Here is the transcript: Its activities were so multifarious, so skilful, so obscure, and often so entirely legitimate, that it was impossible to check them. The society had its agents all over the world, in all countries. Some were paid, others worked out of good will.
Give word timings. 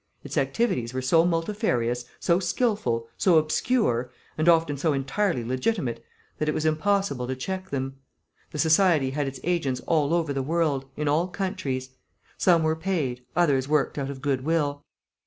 Its 0.23 0.35
activities 0.35 0.95
were 0.95 1.01
so 1.03 1.23
multifarious, 1.25 2.05
so 2.19 2.39
skilful, 2.39 3.07
so 3.19 3.37
obscure, 3.37 4.09
and 4.35 4.49
often 4.49 4.75
so 4.75 4.93
entirely 4.93 5.43
legitimate, 5.43 6.03
that 6.39 6.49
it 6.49 6.55
was 6.55 6.65
impossible 6.65 7.27
to 7.27 7.35
check 7.35 7.69
them. 7.69 7.97
The 8.49 8.57
society 8.57 9.11
had 9.11 9.27
its 9.27 9.39
agents 9.43 9.79
all 9.85 10.11
over 10.15 10.33
the 10.33 10.41
world, 10.41 10.85
in 10.97 11.07
all 11.07 11.27
countries. 11.27 11.91
Some 12.35 12.63
were 12.63 12.75
paid, 12.75 13.23
others 13.35 13.67
worked 13.69 13.99
out 13.99 14.09
of 14.09 14.23
good 14.23 14.43
will. 14.43 14.83